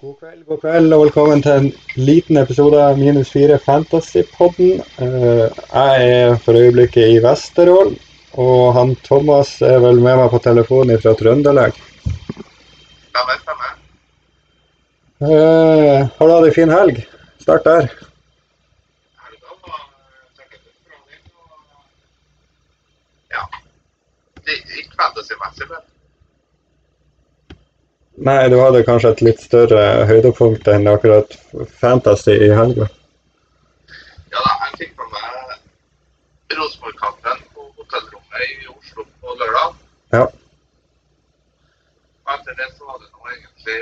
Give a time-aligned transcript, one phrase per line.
[0.00, 1.66] God kveld, god kveld, og velkommen til en
[2.00, 4.78] liten episode av Minus 4 Fantasypodden.
[4.96, 7.98] Uh, jeg er for øyeblikket i Vesterålen,
[8.40, 11.76] og han Thomas er vel med meg på telefonen fra Trøndelag.
[13.10, 13.76] Stemmer, stemmer.
[15.20, 17.04] Uh, har du hatt ei en fin helg?
[17.44, 17.92] Start der.
[23.36, 23.44] Ja.
[24.48, 25.89] Det gikk fantasy-messig, men
[28.20, 31.36] Nei, du hadde kanskje et litt større høydepunkt enn akkurat
[31.80, 32.88] Fantasy i helga.
[34.34, 39.80] ja da, jeg fikk med meg Rosenborg-kampen på hotellrommet i Oslo på lørdag.
[40.12, 40.26] Ja.
[42.26, 43.80] Og etter det så var det nå egentlig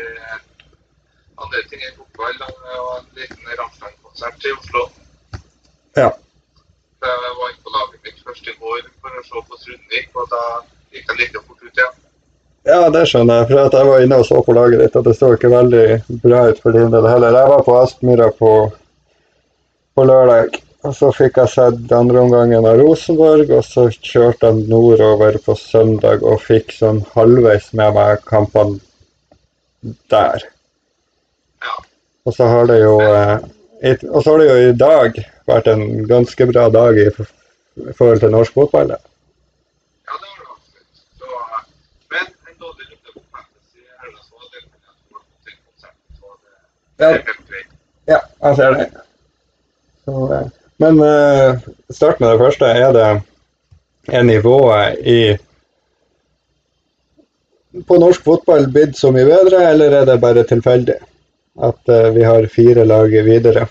[1.43, 4.89] andre ting enn fotball og en liten Rammstein-konsert i Oslo.
[5.99, 6.13] Ja.
[6.15, 10.15] Så jeg var inne på laget mitt først i går for å se på Sundvik,
[10.15, 10.45] og da
[10.95, 12.05] gikk jeg like fort ut igjen.
[12.05, 12.08] Ja,
[12.69, 13.49] det skjønner jeg.
[13.49, 15.85] For jeg var inne og så på laget ditt, og det så ikke veldig
[16.25, 17.37] bra ut for din del heller.
[17.41, 18.53] Jeg var på Aspmyra på,
[19.97, 24.69] på lørdag, og så fikk jeg sett andre omgangen av Rosenborg, og så kjørte jeg
[24.69, 28.79] nordover på søndag og fikk sånn halvveis med meg kampene
[30.13, 30.45] der.
[32.29, 33.39] Og så har det jo eh,
[34.13, 38.35] Og så har det jo i dag vært en ganske bra dag i forhold til
[38.35, 38.91] norsk fotball.
[38.91, 38.99] da.
[40.09, 40.97] Ja, det var det absolutt.
[41.21, 41.29] Så,
[42.13, 45.23] men en dårlig runde på Fantasy i helga, så var det men jeg tror på
[45.47, 46.29] til konserten, så
[47.07, 47.69] er greit.
[48.09, 48.87] Ja, jeg ser det.
[50.05, 50.47] Så, eh,
[50.83, 51.59] men uh,
[51.93, 52.65] start med det første.
[52.65, 53.09] Er det
[54.19, 55.19] er nivået i
[57.89, 60.97] på norsk fotball blitt så mye bedre, eller er det bare tilfeldig
[61.69, 63.67] at uh, vi har fire lag videre?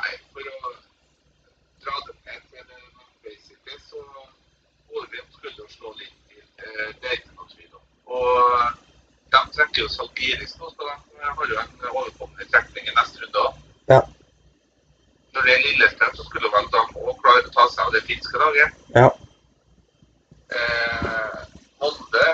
[0.00, 0.72] Nei, for å
[1.84, 2.64] dra det ned til
[3.26, 3.98] basically, så
[4.96, 6.44] Ålgrim skulle slå litt til.
[6.64, 7.84] eh, Det er ikke noe tvil om.
[8.06, 8.75] Og de
[9.56, 13.60] trekker jo Salgiris nå, så de har jo en overkommende trekning i neste runde òg.
[13.92, 14.00] Ja.
[15.34, 18.02] Når det er Lillestrøm, så skulle vel de òg klare å ta seg av det
[18.08, 18.82] finske laget.
[18.96, 19.08] Ja.
[20.56, 21.40] Eh,
[21.82, 22.26] Molde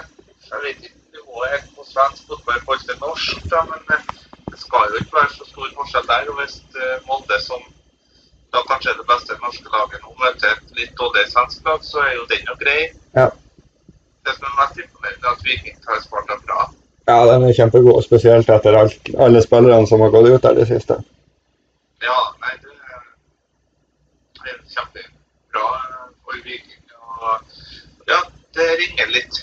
[0.53, 4.11] Jeg vet ikke nivået helt på svensk fotball i forhold til norsk, da, men eh,
[4.51, 6.29] det skal jo ikke være så stor forskjell der.
[6.33, 7.65] Og hvis eh, Molde, som
[8.53, 12.05] da kanskje er det beste norske laget nå, møter et litt dårlig svensk lag, så
[12.05, 12.81] er jo den jo grei.
[13.17, 13.31] Ja.
[14.23, 16.69] Det som er mest imponerende, er at Viking tar Sparta bra.
[17.07, 20.69] Ja, den er kjempegod, spesielt etter alt, alle spillerne som har gått ut der det
[20.71, 20.99] siste.
[22.03, 25.67] Ja, nei, det er kjempebra
[26.23, 26.85] for Viking.
[27.23, 28.21] Og ja,
[28.59, 29.43] det ringer litt.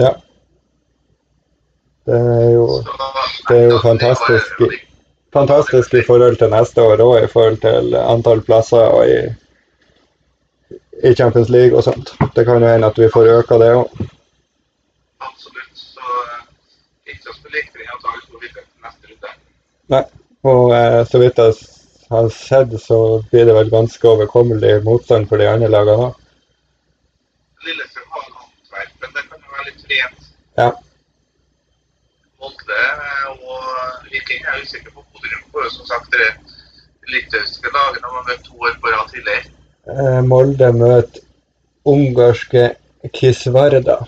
[0.00, 0.14] Ja.
[2.04, 2.66] Det er jo
[3.48, 4.64] Det er jo fantastisk.
[5.32, 9.20] fantastisk i forhold til neste år og i forhold til antall plasser og i,
[11.08, 12.14] i Champions League og sånt.
[12.36, 14.04] Det kan jo hende at vi får øka det òg.
[15.28, 15.72] Absolutt.
[15.78, 16.42] Så eh,
[17.14, 19.34] ikke å spille ikke at laget går videre til neste runde.
[19.94, 20.04] Nei.
[20.44, 21.54] Og eh, så vidt jeg
[22.10, 22.98] har sett, så
[23.30, 26.18] blir det vel ganske overkommelig motstand for de andre lagene òg.
[27.64, 30.26] Lillestrøm har håndverk, men det kan jo være litt rent.
[30.60, 30.68] Ja.
[32.44, 32.82] Molde
[33.40, 35.48] og Viking er usikker på Bodø-Glimt.
[35.52, 36.28] får jo som sagt det
[37.08, 39.52] litauiske lagene man møtte to år på rad tidligere.
[39.88, 41.24] Eh, Molde møter
[41.84, 42.68] ungarske
[43.16, 44.02] Kisvarda.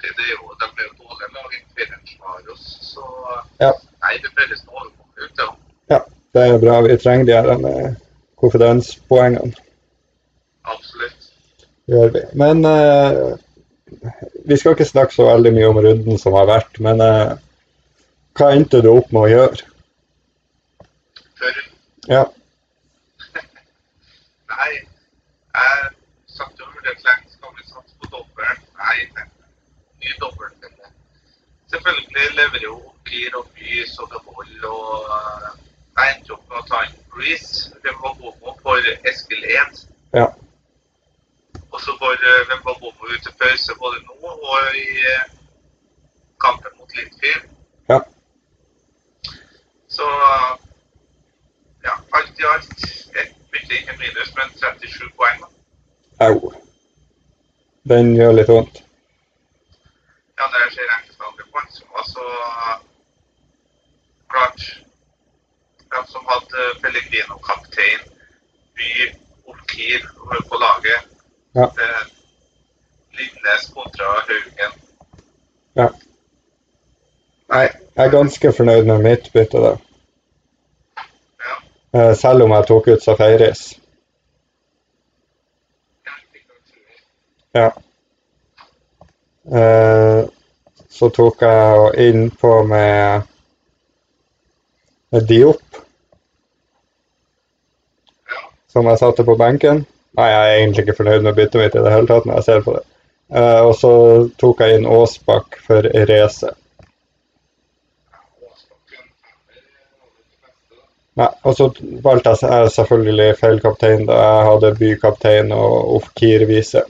[0.00, 1.50] Er jo, De er jo dårlige lag
[2.44, 3.04] i oss, så
[3.60, 3.72] Ja.
[4.02, 5.38] nei, det føles å overkommelig ut.
[5.38, 5.48] Ja.
[5.90, 6.00] Ja,
[6.34, 6.80] det er bra.
[6.86, 7.94] Vi trenger de her eh,
[8.40, 9.54] konfidenspoengene.
[10.64, 11.30] Absolutt.
[11.86, 12.20] gjør vi.
[12.34, 13.36] Men uh,
[14.46, 17.32] vi skal ikke snakke så veldig mye om runden som har vært, men uh,
[18.38, 19.66] hva endte du opp med å gjøre?
[21.40, 21.58] Før
[22.08, 22.22] Ja,
[24.52, 24.70] Nei,
[25.56, 25.90] jeg
[26.30, 28.54] satt jo og vurderte lenge skal vi satse på dobbel.
[28.78, 29.26] Nei, nei,
[30.10, 30.50] ny dobbel.
[31.70, 35.50] Selvfølgelig leverer jo Kir og Bys og Behold og eh,
[35.98, 39.82] jeg endte opp med å ta inn Breeze, Vembabomo for Eskil 1.
[40.14, 40.26] ja,
[41.70, 45.30] Og så går eh, Vembabomo ut til pause både nå og i eh,
[46.44, 47.46] kampen mot Lindfyr.
[47.88, 48.00] ja.
[49.88, 50.06] Så
[51.86, 52.84] ja, alt i alt
[53.20, 55.42] et bytte ingen minus, men 37 poeng.
[56.20, 56.52] Au.
[57.90, 58.84] Den gjør litt vondt.
[60.40, 60.92] Ja, det jeg ser
[61.28, 62.26] andre poeng, som var så
[64.32, 64.62] klart
[65.92, 68.06] De som hadde Pellegrino-kaptein,
[68.74, 68.88] By,
[69.44, 70.06] Olkir
[70.48, 71.10] på laget.
[71.52, 71.66] Ja.
[73.18, 74.72] Lindnes kontra Haugen.
[75.74, 75.88] Ja.
[77.50, 77.66] Nei,
[77.96, 79.74] jeg er ganske fornøyd med mitt bytte, da.
[81.44, 81.60] Ja.
[81.98, 83.66] Eh, selv om jeg tok ut Safaris.
[87.54, 87.70] Ja.
[89.48, 90.24] Eh,
[90.90, 93.22] så tok jeg innpå med,
[95.10, 95.62] med Diop,
[98.72, 99.84] som jeg satte på benken.
[100.18, 102.48] Nei, jeg er egentlig ikke fornøyd med byttet mitt i det hele tatt når jeg
[102.48, 102.84] ser på det.
[103.30, 103.92] Eh, og så
[104.42, 106.50] tok jeg inn Aasbakk for Erese.
[111.20, 111.66] Nei, og så
[112.04, 116.82] valgte jeg jeg selvfølgelig feil kaptein da jeg hadde bykaptein og Ofkir vise.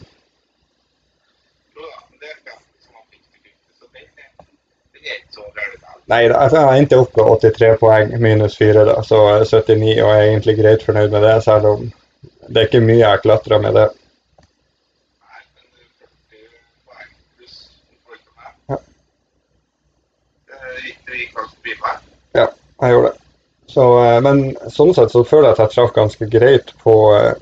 [1.77, 4.31] Jo da, men det er fem som har fikk til bytte, så den er,
[4.95, 5.83] den er ikke så gærent.
[5.83, 5.93] da.
[6.11, 10.19] Nei, da, jeg endte opp med 83 poeng minus 4, da, så 79, og jeg
[10.19, 11.85] er egentlig greit fornøyd med det, selv om
[12.51, 13.87] det er ikke mye jeg klatrer med det.
[15.23, 15.69] Nei, men
[16.03, 16.11] 40
[16.91, 17.57] poeng pluss
[21.15, 22.03] i forhold til meg.
[22.41, 22.49] Ja.
[22.83, 23.17] Jeg gjorde det.
[23.71, 24.43] Så, eh, men
[24.75, 27.35] sånn sett så føler jeg at jeg traff ganske greit på, eh,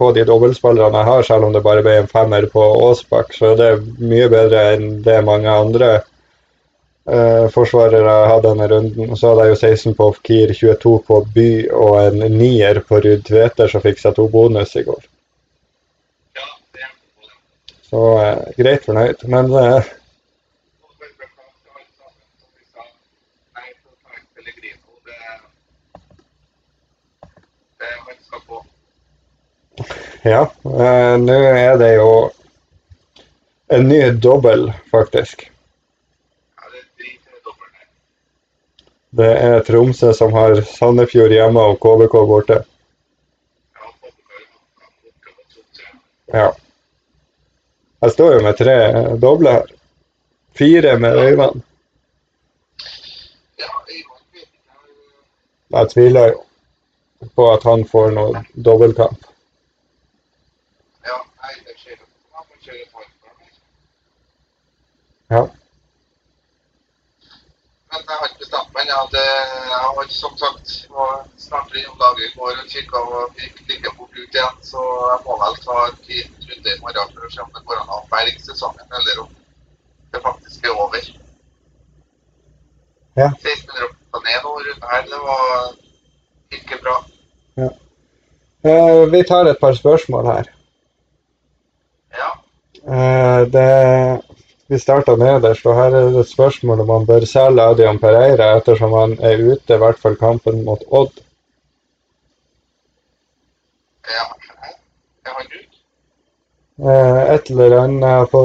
[0.00, 3.52] på de dobbeltspillerne jeg har, selv om det bare ble en femmer på Aasbakk, så
[3.60, 5.98] det er mye bedre enn det mange andre
[7.12, 9.14] eh, forsvarere hadde denne runden.
[9.16, 13.24] Så hadde jeg jo 16 på Ofkir, 22 på By og en nier på Ruud
[13.26, 15.08] Tveter, som fikk seg to bonus i går.
[17.90, 19.24] Så uh, greit fornøyd.
[19.26, 19.88] Men eh,
[28.46, 28.64] få.
[30.22, 32.12] ja, eh, nå er det jo
[33.74, 35.50] en ny dobbel, faktisk.
[35.50, 37.88] Ja, det er drit i det dobbelt her.
[39.10, 42.60] Det er Tromsø som har Sandefjord hjemme og KBK borte.
[46.30, 46.52] Ja.
[48.00, 48.76] Jeg står jo med tre
[49.22, 49.72] doble her.
[50.54, 51.50] Fire med jeg,
[55.70, 59.26] Jeg tviler jo på at han får noe dobbeltkamp.
[61.06, 62.06] Ja, nei, det skjer jo.
[62.34, 63.36] Man må kjøre et halvt år.
[65.36, 65.42] Ja.
[67.90, 68.34] Men jeg har
[68.80, 69.24] ikke ja, det,
[69.70, 73.92] Jeg, har som sagt var snart innom dagen i går og kikka og fikk like
[73.96, 74.56] fort ut igjen.
[74.62, 74.80] Så
[75.10, 77.82] jeg må vel ta en liten runde i morgen for å se om det går
[77.82, 79.34] an å berge sesongen, eller om
[80.12, 81.10] det faktisk er over.
[83.20, 83.28] Ja.
[83.28, 85.44] 1600 ned nå rundt her, det var
[86.56, 86.96] ikke bra.
[88.62, 90.50] Eh, vi tar et par spørsmål her.
[92.16, 92.30] Ja.
[92.84, 93.68] Eh, det,
[94.70, 98.52] vi starta nederst, og her er det et spørsmål om han bør selge Adrian Pereira
[98.58, 101.18] ettersom han er ute, i hvert fall kampen mot Odd.
[104.10, 104.26] ja.
[105.26, 105.76] Er han ute?
[106.92, 108.42] Eh, et eller annet på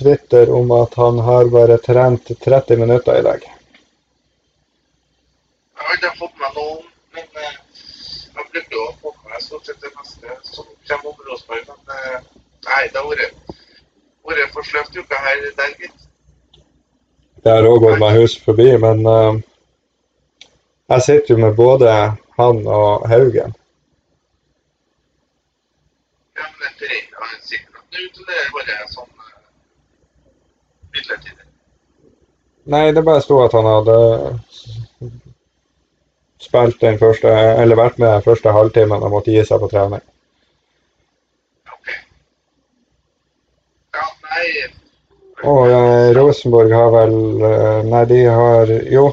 [0.00, 3.44] Twitter om at han har bare trent 30 minutter i dag.
[5.76, 6.78] Jeg har ikke fått med noe,
[7.16, 7.56] men eh,
[8.36, 11.68] jeg bruker å få med meg stort sett det meste som kommer om Rosenborg.
[11.68, 12.18] Men eh,
[12.70, 13.58] nei, det har vært,
[14.28, 16.08] vært for sløvt ikke her der, gitt.
[17.42, 19.40] Det har òg gått meg hus forbi, men uh,
[20.94, 21.90] jeg sitter jo med både
[22.38, 23.54] han og Haugen.
[26.38, 29.10] Ja, men det er Pereira er sikkert at det er ute, det er bare sånn
[29.10, 29.32] uh,
[30.94, 31.48] midlertidig.
[32.74, 33.96] Nei, det bare sto at han hadde
[36.42, 37.32] spilt den første,
[37.62, 40.04] eller vært med den første halvtimen og måtte gi seg på trening.
[41.74, 41.90] Ok.
[43.98, 44.46] Ja, nei
[45.42, 47.14] Og eh, Rosenborg har vel
[47.48, 49.08] eh, Nei, de har Jo.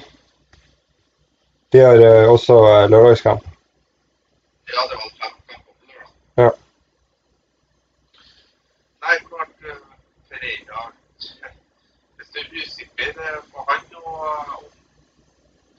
[1.74, 3.46] De har eh, også eh, lørdagskamp.
[4.70, 6.12] Ja, det var fem kamper på lørdag.
[6.44, 6.52] Ja.
[9.06, 9.82] Nei, klart eh,
[10.30, 10.86] Pereira
[12.18, 14.70] Hvis du er usikker eh, på han og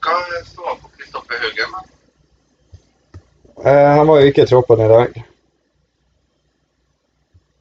[0.02, 0.18] Hva
[0.50, 1.78] står på Kristoffer Haugen.
[3.64, 5.22] Eh, han var jo ikke i troppen i dag.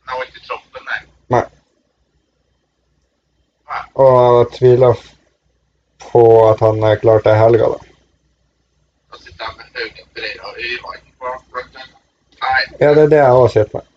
[0.08, 1.00] Han var ikke i troppen, nei.
[1.36, 1.44] Nei.
[3.70, 3.82] Nei.
[4.00, 5.00] Og jeg tviler
[6.12, 7.80] på at han er klar til helga, da.
[9.12, 11.98] Da sitter med Haugen, Pereira og Øyvand på blant annet.
[12.46, 12.62] Nei.
[12.80, 13.90] Ja, det er det jeg òg sitter med.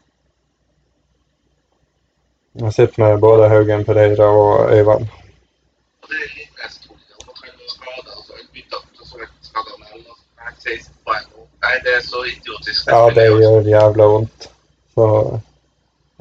[2.64, 5.06] Jeg sitter med både Haugen, Pereira og Øyvand.
[6.02, 9.06] Og det Linnes Tore, og han var skada, og så har han bytta ut, og
[9.06, 11.48] så han skada med og så han 16 poeng nå.
[11.64, 12.86] Nei, det så idiotisk.
[12.90, 14.52] Ja, det gjør jævla vondt.
[14.94, 15.06] Så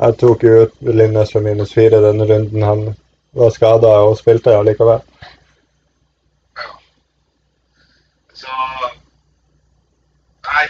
[0.05, 2.91] jeg tok jo ut Linnes for minus fire den runden han
[3.31, 5.01] var skada og spilte allikevel.
[6.57, 6.69] Ja.
[8.33, 8.55] Så
[10.47, 10.65] Nei,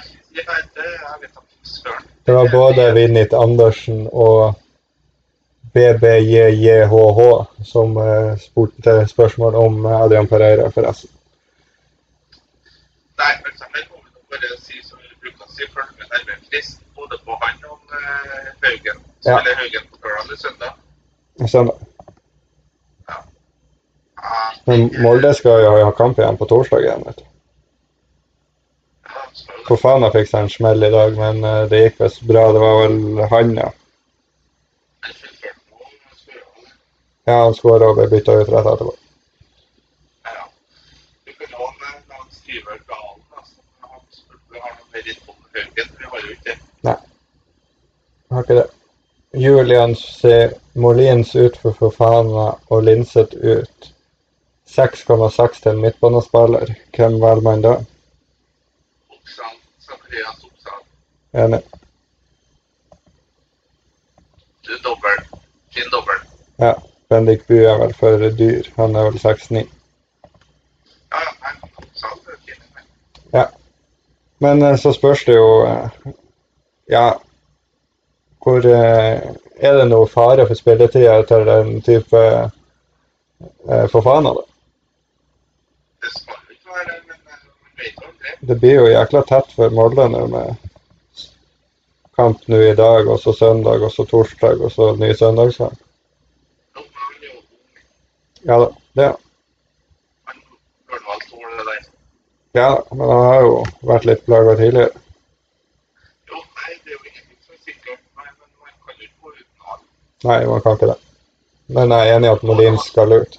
[0.76, 1.30] det.
[1.64, 2.04] Søren.
[2.26, 4.54] Var både Vinnit Andersen og
[5.74, 7.22] BBJJHH
[7.66, 11.10] som eh, spurte spørsmål om Adrian Pereira, forresten.
[13.22, 16.82] Nei, for eksempel, må vi bare si som vi bruker å si, følge med frist
[16.98, 17.80] både på han og
[18.66, 19.02] Haugen.
[19.22, 19.62] Spiller Ja.
[19.64, 20.78] Haugen på lørdag eller søndag.
[21.48, 21.72] Sånn.
[24.66, 27.04] Men Molde skal jo ha kamp igjen på torsdag igjen.
[27.06, 27.28] vet du.
[29.34, 32.48] Skal jo fikk seg en smell i dag, men eh, det gikk visst bra.
[32.54, 33.70] Det var vel han, ja.
[37.30, 38.96] Ja, han skåra og ble bytta ut rett etterpå.
[46.82, 46.98] Det.
[48.32, 48.68] Har ikke det.
[49.38, 53.92] Julian sier Molins ut for Fofana og Linseth ut.
[54.72, 56.74] 6,6 til midtbanespiller.
[56.96, 57.74] Hvem velger man da?
[59.10, 60.80] Oppsal, Sakarias Oppsal.
[61.34, 61.62] Enig.
[64.68, 65.20] Du dobbel.
[65.76, 66.24] Fin dobbel.
[66.60, 66.74] Ja.
[67.10, 68.72] Bendik Bu er vel for dyr.
[68.78, 69.58] Han er vel 6,9.
[71.12, 72.62] Ja, ja, nei, Oppsal er fin.
[74.42, 75.90] Men eh, så spørs det jo eh,
[76.90, 77.12] Ja,
[78.44, 79.20] hvor eh,
[79.62, 84.51] Er det noe fare for spilletida til den type eh, Fofana, da?
[88.42, 90.56] Det blir jo jækla tett for Molde nå med
[92.16, 95.80] kamp nå i dag, og så søndag, og så torsdag, og så ny søndagskamp.
[98.46, 99.12] Ja da, det.
[102.54, 103.54] Ja men han har jo
[103.94, 105.02] vært litt plaga tidligere.
[110.24, 111.00] Nei, man kan ikke det.
[111.74, 113.38] Men jeg er enig i at Molin skal ut.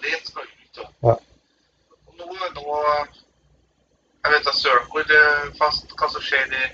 [0.00, 0.86] Det skal jo ikke.
[1.04, 1.16] Ja.
[2.22, 3.10] Og er
[4.22, 5.08] Jeg vet da søren hvor
[5.58, 6.64] fast hva som skjer i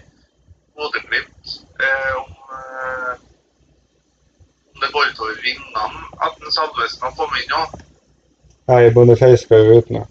[0.79, 1.47] Bodø-Glimt.
[1.85, 3.15] Eh, om, eh,
[4.75, 5.85] om det går utover vingene
[6.27, 7.75] at en Salvesen har kommet inn òg.
[8.71, 10.03] Nei, Boniface skal jo ut nå.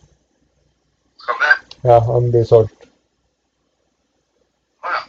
[1.24, 1.54] Skal det?
[1.90, 2.90] Ja, han blir solgt.
[4.84, 5.04] Å ja.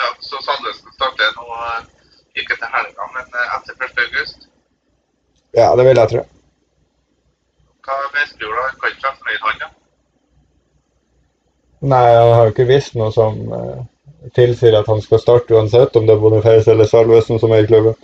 [0.00, 1.82] Ja, så Salvesen starter nå eh,
[2.40, 4.00] ikke til helga, men eh, etter 1.
[4.06, 4.48] august.
[5.60, 6.24] Ja, det vil jeg tro.
[8.34, 8.68] Da?
[8.80, 9.68] Kan ikke være fornøyd, han, ja?
[11.92, 13.80] Nei, han har jo ikke visst noe som eh,
[14.34, 17.70] tilsier at han skal starte uansett om det er Boniface eller Salvesen som er i
[17.70, 17.94] klubben.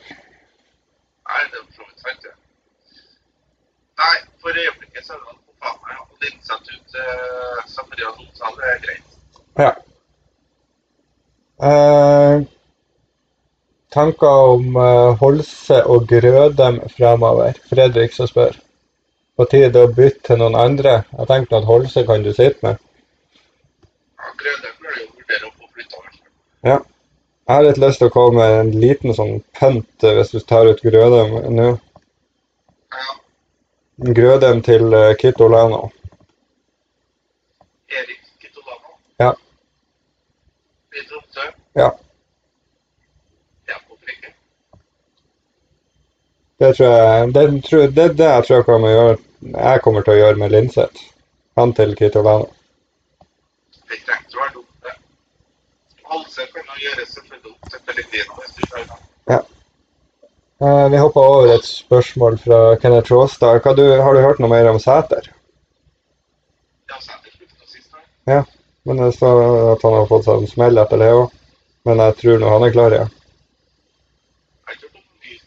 [1.30, 2.34] Nei, det er for så vidt sant, det.
[4.02, 6.02] Nei, for øyeblikket så er det på faen ja.
[6.04, 9.08] Og Linseth ut uh, Zacharias Onsal, det er greit.
[9.62, 9.72] Ja.
[11.62, 12.42] Eh,
[13.94, 17.58] tanker om eh, Holse og Grødem fremover?
[17.70, 18.58] Fredrik som spør.
[19.42, 20.90] På tide å bytte til noen andre?
[21.18, 22.76] Jeg tenkte at Holse kan du sitte med.
[24.22, 26.02] Ja, Grødem bør jo vurdere å få flytta.
[26.68, 26.76] Ja.
[27.48, 30.38] Jeg har litt lyst til å komme med en liten sånn pønt eh, hvis du
[30.46, 31.66] tar ut Grødem nå.
[32.94, 33.08] Ja,
[34.20, 35.80] Grødem til eh, Kitolano.
[37.90, 38.94] Erik Kitolano.
[39.24, 39.32] Ja.
[40.94, 41.50] I Tromsø.
[41.82, 41.90] Ja.
[46.62, 50.14] Det tror jeg det, tror, det, det jeg tror jeg kommer, gjøre, jeg kommer til
[50.14, 51.06] å gjøre med Linseth.
[51.58, 52.48] Han til Kitovano.
[53.90, 54.98] Det trenger å være dumt, det.
[56.12, 59.00] Halse kan gjøre selvfølgelig opp til du tar.
[60.62, 63.64] Eh, vi hopper over et spørsmål fra Kenneth Råstad.
[63.76, 65.26] Du, har du hørt noe mer om Sæter?
[66.90, 67.96] Ja, Sæter sluttet sist
[68.28, 68.44] her.
[68.86, 69.40] Men det står
[69.72, 71.34] at han har fått seg en smell etter det òg.
[71.88, 73.08] Men jeg tror nå han er klar ja.
[74.70, 75.42] Jeg eh,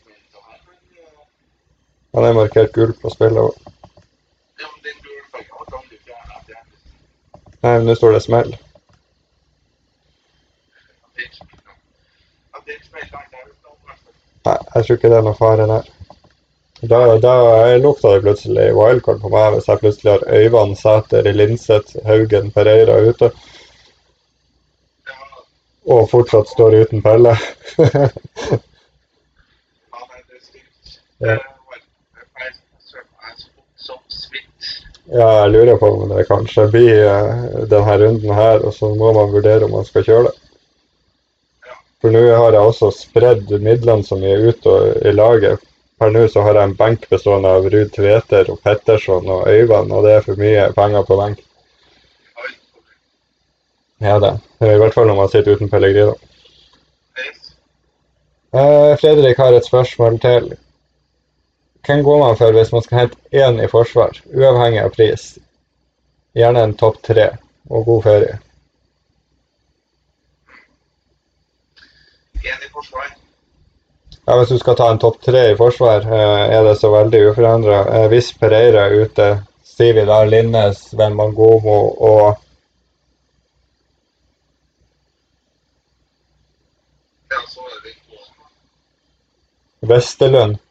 [2.18, 3.56] Han er markert gul på spillet òg.
[4.60, 6.44] ja, men den gule fargen var aldri fjernet.
[6.50, 6.64] Det er
[7.65, 8.55] Nei, men nå står det smell.
[14.48, 15.88] Nei, jeg tror ikke det er noe fare der.
[16.91, 17.34] Da, da
[17.81, 23.00] lukta det plutselig wildcard på meg hvis jeg plutselig har Øyvand, Sæter, Linseth, Haugen, Pereira
[23.10, 23.31] ute,
[25.95, 27.36] og fortsatt står uten Pelle.
[29.93, 30.95] Ja, nei, det er stygt.
[31.22, 31.36] Ja.
[31.36, 31.81] Eh, vel,
[32.41, 32.53] jeg
[32.89, 34.69] søker meg som- som smitt.
[35.12, 39.13] Ja, jeg lurer på om det kanskje blir eh, denne runden her, og så må
[39.13, 40.35] man vurdere om man skal kjøre det.
[42.01, 45.62] For nå har jeg også spredd midlene som er ute i laget.
[46.00, 49.93] Per nå så har jeg en benk bestående av Ruud Tveter og Petterson og Øyvand,
[49.95, 51.41] og det er for mye penger på benk.
[54.03, 54.35] Ja, det.
[54.59, 56.17] I hvert fall når man sitter uten Pellegrino.
[58.55, 60.53] Eh, Fredrik har et spørsmål til.
[61.86, 65.25] Hvem går man for hvis man skal hente én i forsvar, uavhengig av pris?
[66.34, 67.27] Gjerne en topp tre,
[67.70, 68.39] og god ferie.
[72.46, 73.13] En i forsvar.
[74.25, 77.22] Ja, Hvis du skal ta en topp tre i forsvar, eh, er det så veldig
[77.30, 78.08] uforandra.
[78.10, 79.30] Hvis Pereira er ute,
[79.63, 81.77] sier vi da Linnes, Venmangomo
[82.10, 82.42] og.
[89.86, 90.64] Vesterlund.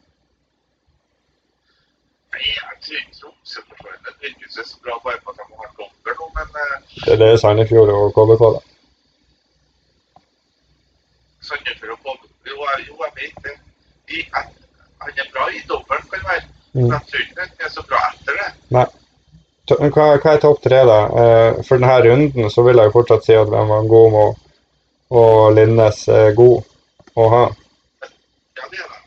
[3.55, 7.11] Tromsø-forsvaret nødvendigvis er så bra bare på at de har dobbel nå, men eh, Det
[7.13, 8.59] er det Sandefjord og KBK, da.
[11.47, 12.57] Sandefjord og KBK Jo,
[12.87, 13.55] jo, jeg vet det.
[14.09, 14.17] De,
[15.03, 16.45] han er bra i dobbelen, kan være.
[16.73, 16.81] Mm.
[16.81, 18.49] Men jeg tror ikke han er så bra etter det.
[18.77, 18.87] Nei.
[19.95, 20.99] Hva, hva er topp tre, da?
[21.21, 24.25] Eh, for denne runden så vil jeg jo fortsatt si at Wembangomo
[25.21, 26.57] og Linnes er god
[27.23, 27.43] å ha.
[28.03, 29.01] Ja, det er det.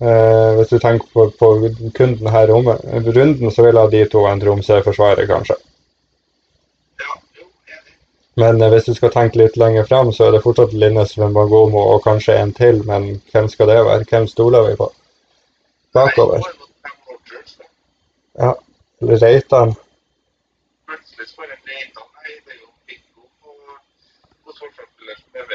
[0.00, 1.48] Eh, hvis du tenker på, på
[1.96, 5.56] kun denne runden, så vil ha de to en Tromsø-forsvarer, kanskje.
[8.38, 11.82] Men eh, hvis du skal tenke litt lenger frem, så er det fortsatt Linnes, Magomo
[11.96, 12.84] og kanskje en til.
[12.86, 14.06] Men hvem skal det være?
[14.12, 14.92] Hvem stoler vi på?
[15.98, 16.38] Bakover.
[16.38, 16.54] Er.
[18.38, 18.52] Ja.
[19.02, 19.74] Reitan.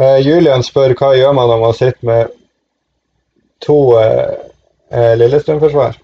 [0.00, 2.36] Eh, Julian spør hva gjør man om man sitter med
[3.60, 4.36] to eh,
[4.92, 5.98] eh, Lillestrøm-forsvar?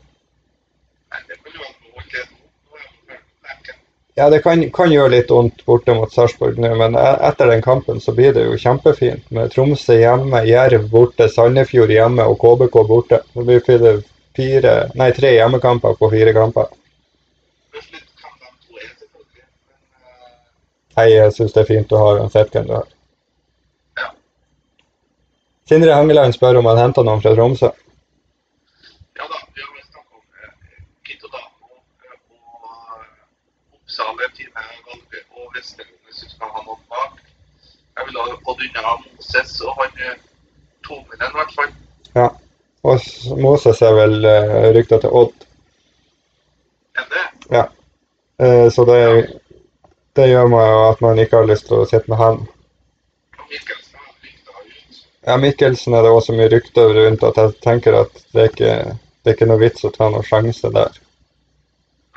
[4.17, 7.65] Ja, det kan, kan gjøre litt vondt borte mot Sarpsborg nå, men e- etter den
[7.65, 9.27] kampen så blir det jo kjempefint.
[9.31, 13.21] Med Tromsø hjemme, Jerv borte, Sandefjord hjemme og KBK borte.
[13.35, 14.01] Det blir
[14.37, 16.69] fire, nei, tre hjemmekamper på fire kamper.
[20.97, 22.87] Nei, jeg syns det er fint å ha uansett hvem du har.
[24.01, 24.07] Ja.
[25.69, 27.69] Sindre Hangeland spør om han henter noen fra Tromsø.
[29.21, 30.55] Ja da, vi har vel snakket om eh,
[31.05, 37.21] Kito Damo eh, og Oppsal, Time Valge og Vesterland hvis vi skal ha noen bak.
[37.99, 40.03] Jeg vil ha fått unna Moses og han
[40.87, 41.79] Tominen i hvert fall.
[42.17, 42.29] Ja.
[42.87, 45.47] Og Moses er vel uh, rykta til Odd.
[47.51, 47.65] Ja.
[48.43, 49.01] Eh, så det,
[50.17, 52.39] det gjør meg jo at man ikke har lyst til å sitte med han.
[55.27, 58.75] Ja, Mikkelsen er det også mye rykter rundt at jeg tenker at det er ikke
[59.27, 60.99] det er ikke noe vits å ta noen sjanse der.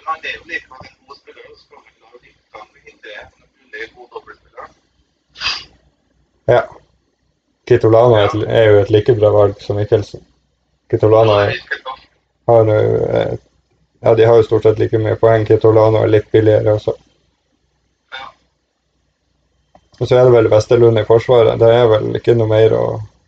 [0.06, 0.68] Men er jo en
[1.10, 3.16] god spiller, vel la ryktene hindre
[3.88, 4.68] en god dobbeltspiller.
[6.54, 6.62] Ja.
[7.66, 10.22] Kitolano er jo et like bra valg som Mikkelsen.
[10.90, 13.38] Kitolano har jo eh,
[14.00, 15.46] Ja, de har jo stort sett like mye poeng.
[15.46, 16.94] Kitolano er litt billigere også.
[20.00, 21.60] Og så er det vel Vesterlund i forsvaret.
[21.60, 22.84] Det er vel ikke noe mer å,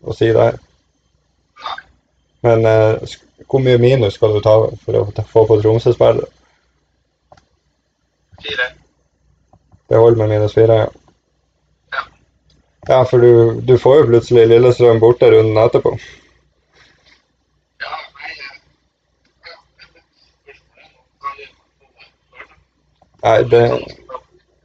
[0.08, 0.56] å si der.
[2.48, 3.18] Men eh,
[3.52, 6.32] hvor mye minus skal du ta for å få på Tromsø-spillet?
[8.42, 8.68] Fire.
[9.92, 10.80] Det holder med minus fire.
[11.92, 12.02] Ja.
[12.88, 15.98] Ja, for du, du får jo plutselig Lillestrøm borte runden etterpå.
[17.84, 18.56] Ja, nei eh,
[19.50, 19.58] ja.
[20.32, 22.58] Spørsmålet er nå hva gjør man på wildcard, da?
[23.24, 23.62] Nei, det,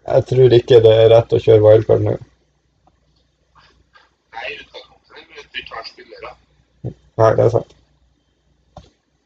[0.06, 2.14] jeg tror ikke det er rett å kjøre wildcard nå.
[4.36, 6.32] Nei, utgangspunktet du tar spillere.
[7.20, 7.74] Nei, det er sant.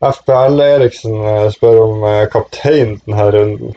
[0.01, 3.75] FPL Eriksen eh, spør om eh, kaptein denne runden.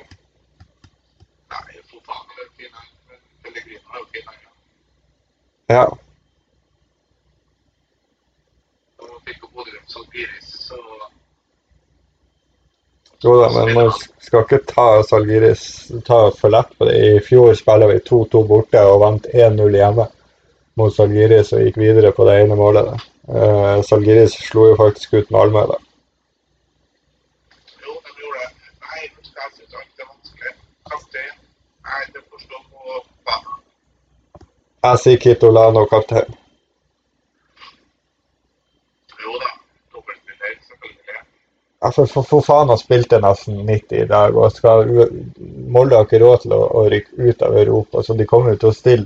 [1.53, 5.75] Nei, for faen, det er fine, men Pellegrino er jo fin, ja.
[5.75, 5.85] Ja,
[13.23, 13.91] jo da, men man
[14.23, 15.63] skal ikke ta Salgiris
[16.07, 16.97] ta for lett på det.
[16.97, 20.07] I fjor spilte vi 2-2 borte og vant 1-0 hjemme
[20.79, 22.89] mot Salgiris og gikk videre på det ene målet.
[22.89, 23.09] Da.
[23.23, 25.79] Uh, Salgiris slo jo faktisk ut Malmö da.
[27.85, 28.49] jo, de gjorde det.
[28.83, 30.53] Nei, jeg synes alt er vanskelig.
[30.91, 31.35] Kaptein,
[31.89, 33.59] nei, det får stå på banen.
[34.87, 36.39] Jeg sier Kitolano kaptein.
[39.23, 39.53] Jo da,
[39.95, 41.23] dobbeltspiller, selvfølgelig.
[41.87, 44.87] Altså, for, for faen han spilte nesten 90 i dag, og skal
[45.75, 48.71] Molde har ikke råd til å, å rykke ut av Europa, så de kommer til
[48.71, 49.05] å stille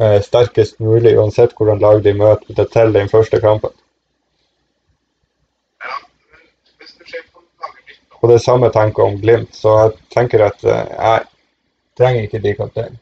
[0.00, 3.74] eh, sterkest mulig uansett hvordan lag de møter til- til den første kampen.
[8.22, 11.26] Og det samme tenker jeg om Glimt, så jeg tenker at eh, jeg
[11.98, 12.96] trenger ikke de kaptein.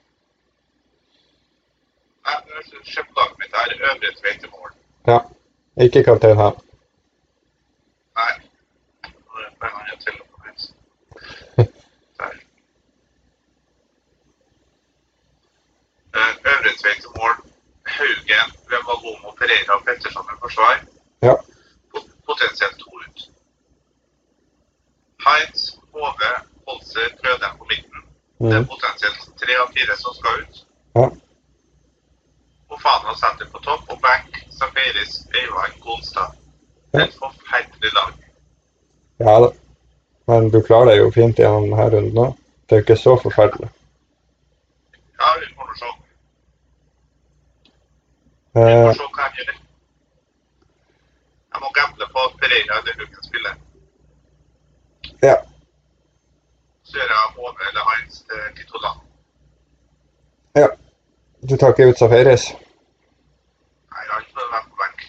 [2.27, 4.71] nei, hvis du ser på laget mitt, er øvre tvei til mål.
[5.13, 5.19] Ja,
[5.87, 6.59] ikke kaptein her.
[8.19, 8.33] Nei,
[9.07, 10.55] nå er det bare en annen til på meg.
[12.19, 12.35] Der.
[16.89, 17.35] Eh, til mål.
[17.97, 20.75] Haugen, Wemagomo, Pereira og Petterson med forsvar.
[21.29, 21.35] Ja.
[22.29, 23.19] Potensielt to ut.
[25.27, 25.59] Heinz,
[25.95, 26.21] HV,
[26.69, 28.01] Holse, Krødem på midten.
[28.41, 28.67] Det er Mm.
[28.75, 30.57] potensielt tre av fire som skal ut.
[30.99, 31.07] Ja.
[32.69, 36.31] Fofana setter på topp, og Bank, Safaris, Øyvang, Konstad.
[36.95, 36.99] Ja.
[37.05, 38.13] Et forferdelig lag.
[39.27, 39.49] Ja da.
[40.29, 42.37] Men du klarer deg jo fint gjennom denne runden òg,
[42.69, 43.69] Det er jo ikke så forferdelig.
[45.21, 45.29] Ja,
[48.55, 48.73] vi får se.
[48.73, 49.59] Vi Eh, får se hva jeg gjør.
[51.53, 53.55] Jeg må gamble på at Pereira eller Huggen spiller.
[55.23, 55.37] ja.
[56.85, 58.95] Så gjør jeg Måne eller Heinz til titular.
[60.57, 60.69] ja.
[61.49, 62.45] Du tar ikke ut Safaris?
[63.93, 65.01] Nei, han får være på benk.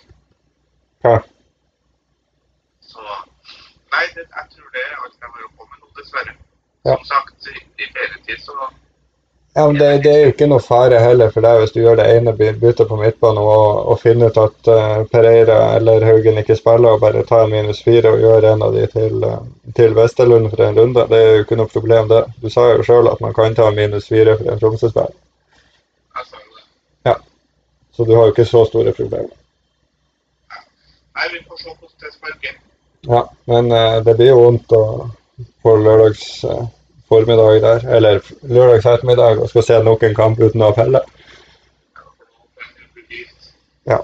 [1.03, 1.15] Hva?
[2.82, 3.01] Så
[3.93, 6.34] Nei, det, jeg tror det er alt jeg har å komme nå, dessverre.
[6.86, 6.95] Ja.
[6.95, 8.56] Som sagt, i, i ferietid så
[9.55, 11.99] Ja, men det, det er jo ikke noe fare heller for deg hvis du gjør
[11.99, 16.39] det ene by- byttet på midtbane og, og finner ut at uh, Pereira eller Haugen
[16.41, 19.43] ikke spiller, og bare tar en minus fire og gjør en av de til, uh,
[19.77, 21.05] til Vesterlund for en runde.
[21.11, 22.23] Det er jo ikke noe problem, det.
[22.41, 25.13] Du sa jo sjøl at man kan ta en minus fire for en Tromsø-spiller,
[27.05, 27.15] det.
[27.93, 29.33] så du har jo ikke så store problemer.
[31.13, 32.57] Nei, vi får se hvordan det sparker.
[33.05, 34.85] Ja, men uh, det blir jo vondt å
[35.63, 36.65] på lørdags eh,
[37.13, 41.02] formiddag der, eller lørdags ettermiddag, og skal se nok en kamp uten å Pelle.
[43.89, 43.99] Ja.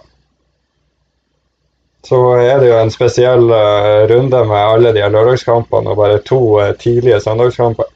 [2.05, 6.41] Så er det jo en spesiell uh, runde med alle de lørdagskampene og bare to
[6.59, 7.89] uh, tidlige søndagskamper.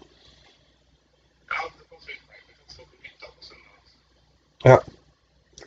[4.63, 4.79] Ja.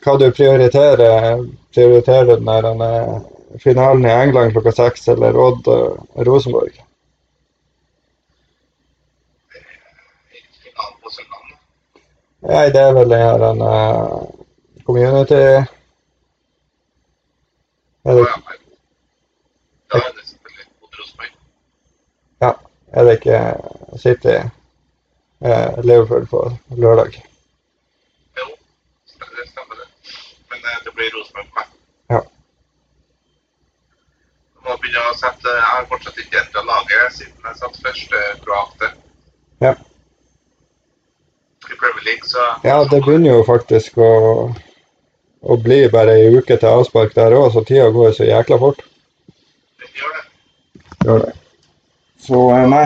[0.03, 1.41] Hva du prioriterer?
[1.75, 3.25] Prioriterer den der
[3.63, 6.73] finalen i England klokka seks eller Odd eh, Rosenborg?
[10.33, 11.41] I finalen på søndag.
[11.49, 11.55] nå.
[12.45, 14.27] Nei, det er vel den her en, uh,
[14.85, 15.33] community
[18.07, 18.41] er det, Ja, ja.
[19.91, 21.33] Da er det selvfølgelig mot Rosenborg.
[22.95, 23.39] er det ikke
[24.03, 24.35] City
[25.47, 27.11] eh, Liverpool på lørdag?
[28.39, 28.45] Jo,
[29.35, 29.87] det stemmer det.
[30.49, 31.67] Men eh, det blir Rosenborg på meg.
[32.13, 32.21] Ja.
[34.63, 38.97] Må begynne å sette Jeg har fortsatt ikke endra laget siden jeg satt første draftet.
[39.67, 39.73] Ja.
[41.71, 44.11] I Premier League, så Ja, det begynner jo faktisk å,
[45.39, 48.81] å bli bare ei uke til avspark der òg, så tida går så jækla fort.
[49.79, 50.25] det gjør det.
[51.05, 51.35] Gjør det.
[52.27, 52.83] Så eh, nei,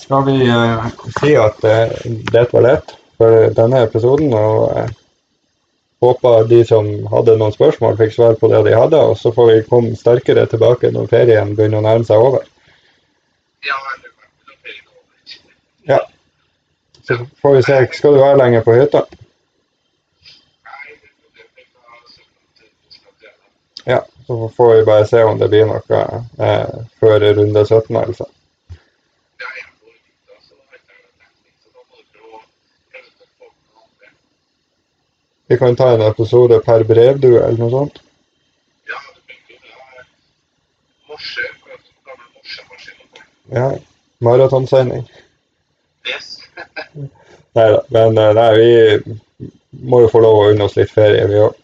[0.00, 0.86] skal vi uh,
[1.18, 1.92] si at uh,
[2.32, 4.86] dette var lett for denne episoden, og uh,
[6.00, 9.50] håper de som hadde noen spørsmål, fikk svar på det de hadde, og så får
[9.50, 12.48] vi komme sterkere tilbake når ferien begynner å nærme seg over.
[13.68, 14.08] Ja, eller
[14.48, 15.36] det blir det over.
[15.92, 16.00] Ja.
[17.10, 17.88] Så får vi se.
[17.92, 19.04] Skal du være lenger på hytta?
[23.84, 24.04] Ja.
[24.26, 26.02] Så får vi bare se om det blir noe
[26.38, 28.28] eh, før runde 17, altså.
[35.50, 37.98] Vi kan ta en episode per brevdue eller noe sånt.
[38.86, 40.04] Ja, du kan det.
[41.10, 41.48] Morse,
[42.06, 43.24] gammel morsemaskin.
[43.58, 43.66] Ja.
[44.22, 45.10] Maratonsending.
[46.06, 46.39] Yes.
[47.52, 47.80] Nei da.
[47.88, 48.70] Men eh, nei, vi
[49.90, 51.56] må jo få lov å unne oss litt ferie, vi òg.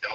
[0.00, 0.08] Det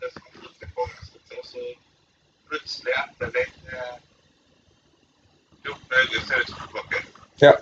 [0.00, 1.72] det
[2.48, 3.96] plutselig etter den eh,
[5.64, 5.78] 14.
[6.02, 7.02] august er vi tilbake.
[7.44, 7.54] Ja.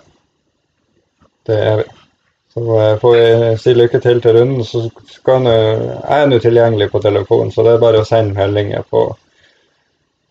[1.47, 1.87] Det er vi.
[2.53, 4.63] Så eh, får vi si lykke til til runden.
[4.65, 4.89] Så
[5.27, 9.03] Jeg er nå tilgjengelig på telefon, så det er bare å sende meldinger på,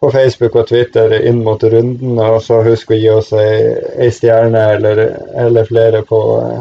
[0.07, 2.19] på Facebook og Twitter inn mot runden.
[2.23, 5.01] Og så husk å gi oss ei, stjerne eller,
[5.35, 6.61] eller, flere på eh,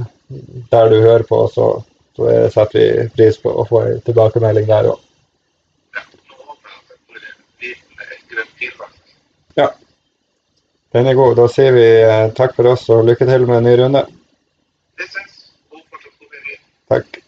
[0.72, 1.44] der du hører på.
[1.54, 1.68] Så,
[2.18, 5.04] så setter vi pris på å få ei tilbakemelding der òg.
[9.62, 9.70] Ja.
[10.98, 11.38] Den er god.
[11.38, 14.06] Da sier vi eh, takk for oss og lykke til med en ny runde.
[16.90, 17.25] Takk.